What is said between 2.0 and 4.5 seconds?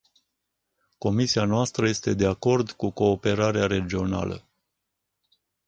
de acord cu cooperarea regională.